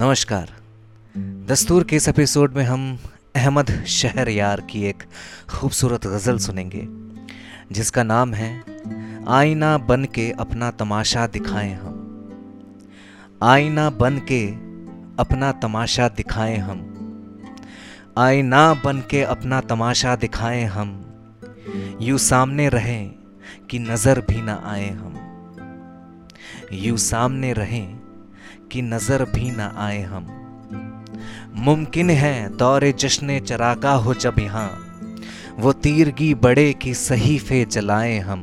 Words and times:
नमस्कार। 0.00 0.48
दस्तूर 1.46 1.84
के 1.84 1.96
इस 1.96 2.08
एपिसोड 2.08 2.52
में 2.52 2.64
हम 2.64 2.98
अहमद 3.36 3.84
शहर 3.84 4.28
यार 4.28 4.60
की 4.60 4.84
एक 4.84 5.02
खूबसूरत 5.48 6.06
गज़ल 6.06 6.38
सुनेंगे, 6.38 6.88
जिसका 7.74 8.02
नाम 8.02 8.34
है, 8.34 8.64
आईना 9.28 9.78
बन 9.78 10.04
के 10.04 10.30
अपना 10.30 10.70
तमाशा 10.70 11.26
दिखाएँ 11.26 11.74
हम। 11.74 11.94
आईना 13.42 13.90
बन 13.90 14.18
के 14.18 14.48
अपना 15.18 15.52
तमाशा 15.52 16.08
दिखाएँ 16.08 16.58
हम। 16.58 16.78
आईना 18.18 18.74
बन 18.74 19.02
के 19.10 19.22
अपना 19.22 19.60
तमाशा 19.60 20.16
दिखाएँ 20.16 20.64
हम। 20.64 21.14
यूँ 22.00 22.18
सामने 22.18 22.68
रहें 22.68 23.12
कि 23.70 23.78
नज़र 23.78 24.20
भी 24.20 24.42
ना 24.42 24.62
आए 24.64 24.90
हम। 24.90 25.14
यूँ 26.72 26.96
सामने 26.96 27.52
रहें 27.52 28.03
कि 28.74 28.82
नज़र 28.82 29.24
भी 29.24 29.50
ना 29.50 29.74
आए 29.76 30.02
हम। 30.02 30.26
मुमकिन 31.54 32.10
है 32.10 32.56
दौरे 32.56 32.92
जश्न 32.92 33.38
चरागा 33.38 33.92
हो 33.92 34.14
जब 34.14 34.34
यहाँ। 34.38 34.68
वो 35.58 35.72
तीरगी 35.72 36.34
बड़े 36.34 36.72
की 36.72 36.94
सहीफे 36.94 37.64
जलाएँ 37.64 38.20
हम। 38.20 38.40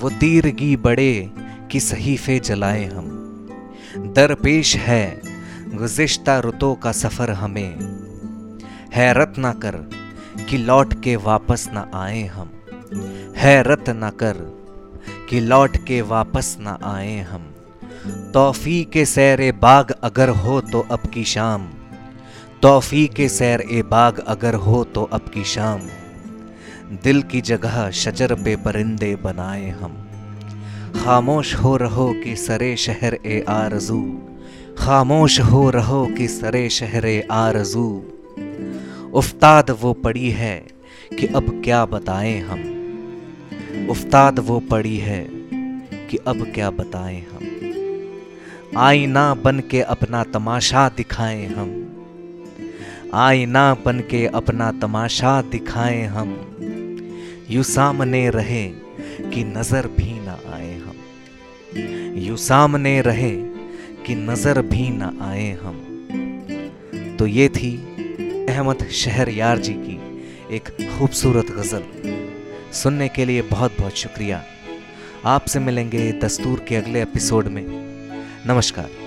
वो 0.00 0.10
तीरगी 0.10 0.76
बड़े 0.76 1.30
की 1.70 1.80
सहीफे 1.80 2.38
जलाएँ 2.38 2.86
हम। 2.86 3.08
दरपेश 3.96 4.76
है 4.76 5.20
गुज्श्ता 5.74 6.38
रुतों 6.38 6.74
का 6.74 6.92
सफ़र 6.92 7.30
हमें। 7.30 7.78
हैरत 8.94 9.34
ना 9.38 9.52
कर 9.52 9.76
कि 10.50 10.58
लौट 10.58 11.02
के 11.02 11.16
वापस 11.16 11.68
ना 11.72 11.90
आए 11.94 12.24
हम। 12.24 12.50
हैरत 13.36 13.90
ना 13.90 14.10
कर 14.10 14.36
कि 15.30 15.40
लौट 15.40 15.76
के 15.76 16.00
वापस 16.00 16.56
ना 16.60 16.78
आए 16.84 17.20
हम। 17.20 17.49
तोफ़ी 18.06 18.84
के 18.84 19.04
सैर 19.04 19.40
ए 19.40 19.52
बाग 19.52 19.90
अगर 19.90 20.28
हो 20.28 20.60
तो 20.60 20.80
अब 20.90 21.00
की 21.00 21.24
शाम। 21.24 21.62
तोफ़ी 22.62 23.06
के 23.06 23.28
सैर 23.28 23.60
ए 23.60 23.82
बाग 23.82 24.18
अगर 24.18 24.54
हो 24.54 24.84
तो 24.84 25.02
अब 25.04 25.20
की 25.20 25.44
शाम। 25.44 25.80
दिल 27.04 27.22
की 27.22 27.40
जगह 27.40 27.90
शजर 27.90 28.34
पे 28.34 28.56
परिंदे 28.56 29.16
बनाए 29.16 29.68
हम। 29.68 30.06
खामोश 31.04 31.54
हो 31.54 31.76
रहो 31.76 32.12
कि 32.24 32.36
सरे 32.36 32.76
शहर 32.76 33.18
ए 33.26 33.44
आरज़ू। 33.48 34.02
खामोश 34.78 35.40
हो 35.40 35.70
रहो 35.70 36.06
कि 36.06 36.28
सरे 36.28 36.68
शहर 36.68 37.06
ए 37.06 37.28
आरज़ू। 37.30 38.02
उफ्ताद 39.14 39.70
वो 39.70 39.92
पड़ी 39.92 40.30
है 40.30 40.56
कि 41.18 41.26
अब 41.26 41.62
क्या 41.64 41.84
बताएँ 41.86 42.40
हम। 42.40 43.88
उफ्ताद 43.90 44.38
वो 44.38 44.60
पड़ी 44.60 44.96
है 44.96 45.26
कि 46.10 46.16
अब 46.16 46.52
क्या 46.54 46.70
बताएँ 46.70 47.20
हम। 47.20 47.69
आईना 48.78 49.34
बन 49.34 49.60
के 49.60 49.80
अपना 49.80 50.24
तमाशा 50.24 50.88
दिखाएँ 50.88 51.46
हम। 51.46 51.70
आईना 53.14 53.74
बन 53.74 54.00
के 54.00 54.26
अपना 54.26 54.72
तमाशा 54.72 55.42
दिखाएँ 55.42 56.06
हम। 56.06 56.56
यू 57.50 57.62
सामने 57.62 58.30
रहे 58.30 58.68
कि 59.34 59.44
नज़र 59.44 59.86
भी 59.86 60.20
ना 60.20 60.38
आए 60.54 60.74
हम। 60.74 60.94
यू 62.18 62.36
सामने 62.36 63.00
रहे 63.00 63.30
कि 64.06 64.14
नज़र 64.14 64.62
भी 64.62 64.88
ना 64.90 65.12
आए 65.22 65.50
हम। 65.50 67.16
तो 67.18 67.26
ये 67.26 67.48
थी 67.48 67.76
अहमद 68.48 68.88
शहर 68.88 69.28
यार 69.28 69.58
जी 69.58 69.72
की 69.72 69.98
एक 70.56 70.68
खूबसूरत 70.68 71.46
गज़ल। 71.46 71.82
सुनने 72.72 73.08
के 73.08 73.24
लिए 73.24 73.42
बहुत 73.42 73.76
बहुत 73.80 73.92
शुक्रिया। 73.92 74.44
आपसे 75.24 75.58
मिलेंगे 75.58 76.12
दस्तूर 76.12 76.64
के 76.68 76.76
अगले 76.76 77.02
एपिसोड 77.02 77.48
में। 77.48 77.89
नमस्कार। 78.46 78.99